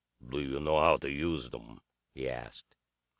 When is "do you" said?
0.27-0.59